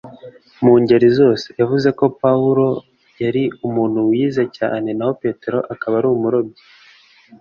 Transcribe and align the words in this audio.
mu 0.63 0.73
ngeri 0.81 1.07
zose. 1.19 1.47
yavuze 1.59 1.89
ko 1.99 2.05
paulo 2.21 2.67
yari 3.23 3.43
umuntu 3.67 3.99
wize 4.09 4.43
cyane 4.57 4.89
naho 4.97 5.13
petero 5.23 5.57
akaba 5.73 5.93
yari 5.97 6.07
umurobyi 6.17 6.61